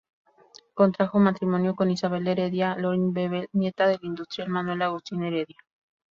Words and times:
Contrajo 0.73 1.19
matrimonio 1.19 1.75
con 1.75 1.91
Isabel 1.91 2.27
Heredia 2.27 2.75
Loring-Bebel, 2.75 3.49
nieta 3.53 3.85
del 3.87 3.99
industrial 4.01 4.49
Manuel 4.49 4.81
Agustín 4.81 5.21
Heredia. 5.25 5.57